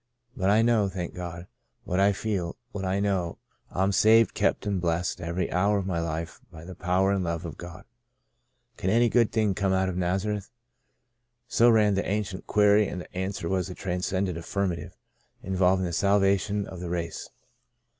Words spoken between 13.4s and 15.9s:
was a transcendent affirmative, in volving